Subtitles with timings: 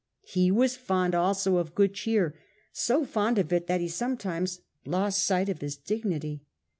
[0.25, 2.33] He was fond also of good cheer,
[2.73, 6.41] so fond of it that he sometimes lost sight of his dignity.